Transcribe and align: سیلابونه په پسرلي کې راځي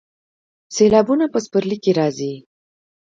سیلابونه 0.75 1.25
په 1.29 1.31
پسرلي 1.35 1.77
کې 1.83 1.91
راځي 1.99 2.33